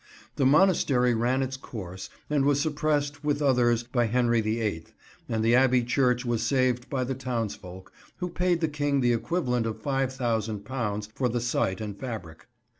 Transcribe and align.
The 0.35 0.47
monastery 0.47 1.13
ran 1.13 1.43
its 1.43 1.55
course 1.57 2.09
and 2.27 2.43
was 2.43 2.59
suppressed 2.59 3.23
with 3.23 3.39
others 3.39 3.83
by 3.83 4.05
Henry 4.05 4.41
the 4.41 4.59
Eighth, 4.59 4.93
and 5.29 5.45
the 5.45 5.53
Abbey 5.53 5.83
church 5.83 6.25
was 6.25 6.41
saved 6.41 6.89
by 6.89 7.03
the 7.03 7.13
townsfolk, 7.13 7.93
who 8.17 8.27
paid 8.29 8.61
the 8.61 8.67
King 8.67 9.01
the 9.01 9.13
equivalent 9.13 9.67
of 9.67 9.83
£5000 9.83 11.09
for 11.13 11.29
the 11.29 11.39
site 11.39 11.79
and 11.81 11.95
fabric. 11.99 12.47